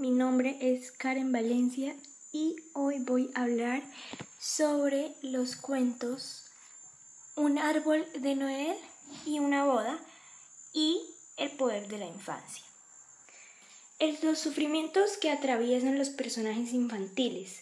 [0.00, 1.94] mi nombre es Karen Valencia
[2.32, 3.82] y hoy voy a hablar
[4.38, 6.46] sobre los cuentos
[7.36, 8.78] Un árbol de Noel
[9.26, 9.98] y una boda
[10.72, 11.02] y
[11.36, 12.64] el poder de la infancia.
[14.22, 17.60] los sufrimientos que atraviesan los personajes infantiles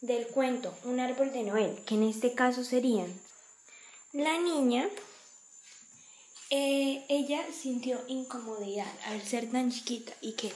[0.00, 3.12] del cuento Un árbol de Noel, que en este caso serían
[4.14, 4.88] la niña,
[6.50, 10.52] eh, ella sintió incomodidad al ser tan chiquita y que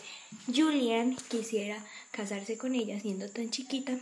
[0.46, 3.98] Julian quisiera casarse con ella siendo tan chiquita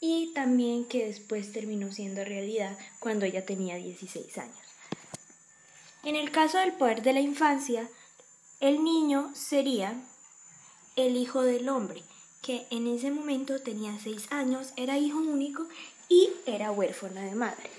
[0.00, 4.58] y también que después terminó siendo realidad cuando ella tenía 16 años.
[6.02, 7.88] En el caso del poder de la infancia,
[8.60, 9.94] el niño sería
[10.96, 12.02] el hijo del hombre,
[12.42, 15.68] que en ese momento tenía 6 años, era hijo único
[16.08, 17.70] y era huérfano de madre.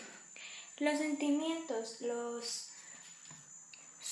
[0.79, 2.69] Los sentimientos, los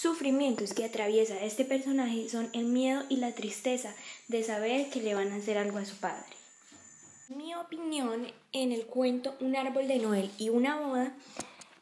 [0.06, 3.96] sufrimientos que atraviesa este personaje son el miedo y la tristeza
[4.28, 6.30] de saber que le van a hacer algo a su padre.
[7.30, 11.18] Mi opinión en el cuento Un árbol de Noel y una boda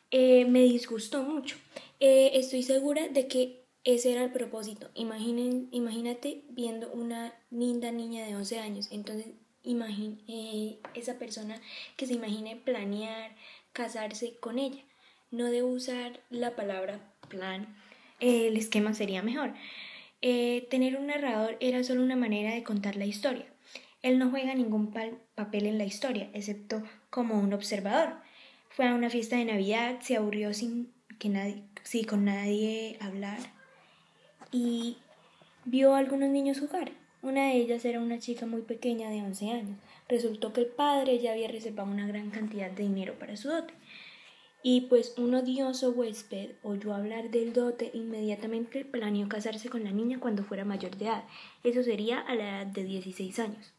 [0.09, 1.57] eh, me disgustó mucho.
[1.99, 4.89] Eh, estoy segura de que ese era el propósito.
[4.95, 8.87] Imaginen, imagínate viendo una linda niña de 11 años.
[8.91, 9.25] Entonces,
[9.63, 11.61] imagine eh, esa persona
[11.97, 13.35] que se imagine planear,
[13.73, 14.81] casarse con ella.
[15.29, 17.67] No debo usar la palabra plan,
[18.23, 19.53] el esquema sería mejor.
[20.21, 23.45] Eh, tener un narrador era solo una manera de contar la historia.
[24.01, 24.93] Él no juega ningún
[25.35, 28.17] papel en la historia, excepto como un observador.
[28.69, 33.39] Fue a una fiesta de Navidad, se aburrió sin que nadie, sí, con nadie hablar
[34.53, 34.97] y
[35.65, 36.91] vio a algunos niños jugar.
[37.21, 39.79] Una de ellas era una chica muy pequeña de 11 años.
[40.07, 43.73] Resultó que el padre ya había reservado una gran cantidad de dinero para su dote.
[44.63, 50.19] Y pues un odioso huésped oyó hablar del dote inmediatamente planeó casarse con la niña
[50.19, 51.25] cuando fuera mayor de edad.
[51.63, 53.73] Eso sería a la edad de 16 años.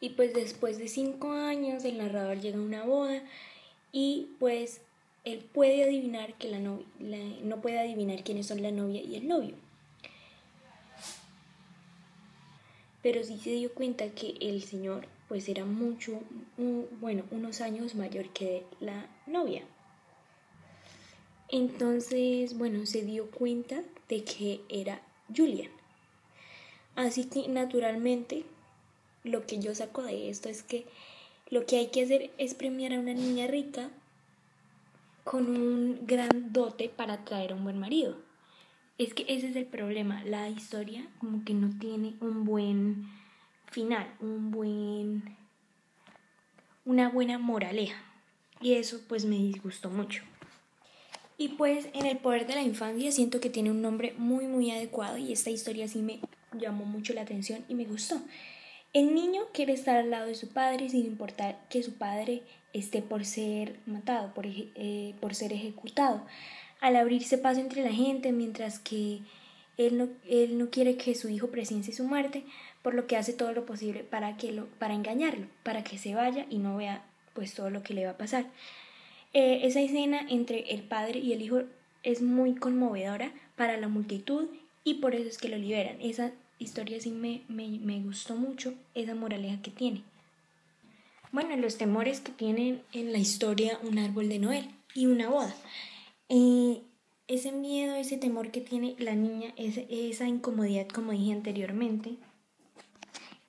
[0.00, 3.22] Y pues después de 5 años el narrador llega a una boda
[3.92, 4.80] y pues
[5.24, 6.86] él puede adivinar que la novia,
[7.42, 9.54] no puede adivinar quiénes son la novia y el novio.
[13.06, 16.20] pero sí se dio cuenta que el señor pues era mucho,
[17.00, 19.62] bueno, unos años mayor que la novia.
[21.48, 25.00] Entonces, bueno, se dio cuenta de que era
[25.34, 25.70] Julian.
[26.94, 28.44] Así que naturalmente
[29.22, 30.86] lo que yo saco de esto es que
[31.50, 33.90] lo que hay que hacer es premiar a una niña rica
[35.24, 38.16] con un gran dote para traer a un buen marido.
[38.98, 43.08] Es que ese es el problema, la historia como que no tiene un buen
[43.76, 45.36] final, un buen
[46.86, 48.02] una buena moraleja.
[48.62, 50.22] Y eso pues me disgustó mucho.
[51.36, 54.70] Y pues en el poder de la infancia siento que tiene un nombre muy muy
[54.70, 56.20] adecuado y esta historia sí me
[56.58, 58.18] llamó mucho la atención y me gustó.
[58.94, 63.02] El niño quiere estar al lado de su padre sin importar que su padre esté
[63.02, 66.24] por ser matado, por, eh, por ser ejecutado
[66.80, 69.20] al abrirse paso entre la gente, mientras que
[69.76, 72.44] él no, él no quiere que su hijo presencia su muerte,
[72.82, 76.14] por lo que hace todo lo posible para, que lo, para engañarlo, para que se
[76.14, 77.04] vaya y no vea
[77.34, 78.46] pues todo lo que le va a pasar.
[79.32, 81.62] Eh, esa escena entre el padre y el hijo
[82.02, 84.46] es muy conmovedora para la multitud
[84.84, 86.00] y por eso es que lo liberan.
[86.00, 90.02] Esa historia sí me, me, me gustó mucho, esa moraleja que tiene.
[91.32, 95.54] Bueno, los temores que tienen en la historia un árbol de Noel y una boda.
[96.28, 96.80] Eh,
[97.28, 102.16] ese miedo, ese temor que tiene la niña, esa incomodidad, como dije anteriormente,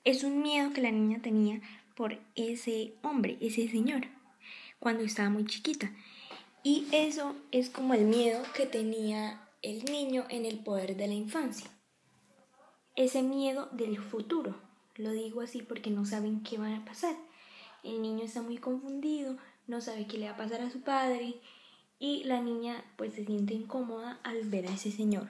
[0.04, 1.60] es un miedo que la niña tenía
[1.94, 4.06] por ese hombre, ese señor,
[4.78, 5.92] cuando estaba muy chiquita.
[6.62, 11.14] Y eso es como el miedo que tenía el niño en el poder de la
[11.14, 11.70] infancia.
[12.96, 14.56] Ese miedo del futuro.
[14.96, 17.16] Lo digo así porque no saben qué va a pasar.
[17.84, 19.36] El niño está muy confundido,
[19.68, 21.36] no sabe qué le va a pasar a su padre,
[21.98, 25.28] y la niña pues se siente incómoda al ver a ese señor.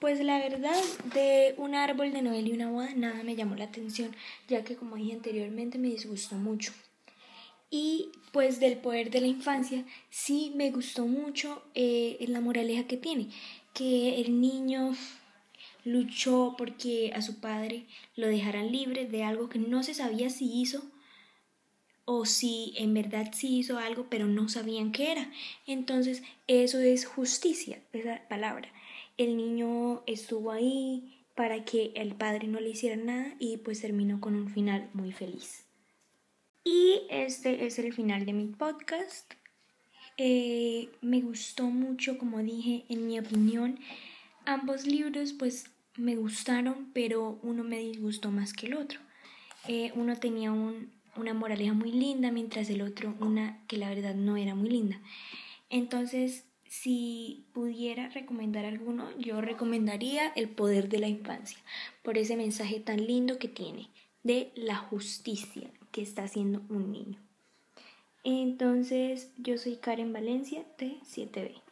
[0.00, 0.76] Pues la verdad
[1.14, 4.14] de un árbol de Noel y una boda nada me llamó la atención,
[4.48, 6.72] ya que como dije anteriormente me disgustó mucho.
[7.70, 12.96] Y pues del poder de la infancia sí me gustó mucho eh, la moraleja que
[12.96, 13.28] tiene,
[13.72, 14.94] que el niño
[15.84, 20.60] luchó porque a su padre lo dejaran libre de algo que no se sabía si
[20.60, 20.82] hizo
[22.04, 25.30] o si en verdad sí hizo algo pero no sabían qué era.
[25.66, 28.68] Entonces eso es justicia, esa palabra.
[29.16, 34.20] El niño estuvo ahí para que el padre no le hiciera nada y pues terminó
[34.20, 35.64] con un final muy feliz.
[36.64, 39.34] Y este es el final de mi podcast.
[40.16, 43.78] Eh, me gustó mucho, como dije, en mi opinión.
[44.46, 49.00] Ambos libros pues me gustaron, pero uno me disgustó más que el otro.
[49.68, 50.52] Eh, uno tenía
[51.16, 55.00] una moraleja muy linda, mientras el otro una que la verdad no era muy linda.
[55.70, 61.58] Entonces, si pudiera recomendar alguno, yo recomendaría El poder de la infancia,
[62.02, 63.88] por ese mensaje tan lindo que tiene
[64.22, 67.20] de la justicia que está haciendo un niño.
[68.24, 71.63] Entonces, yo soy Karen Valencia de 7B.